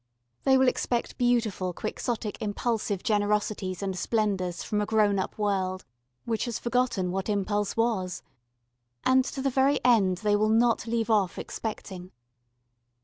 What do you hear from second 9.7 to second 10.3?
end